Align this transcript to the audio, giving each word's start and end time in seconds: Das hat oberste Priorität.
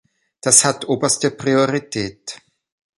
Das 0.41 0.65
hat 0.65 0.89
oberste 0.89 1.29
Priorität. 1.29 2.41